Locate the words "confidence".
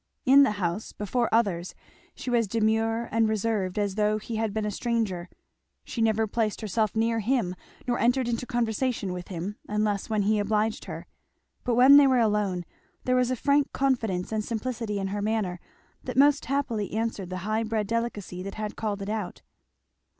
13.73-14.31